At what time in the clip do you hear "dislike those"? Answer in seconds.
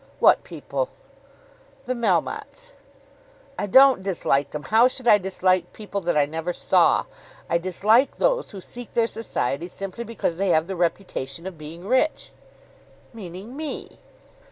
7.59-8.49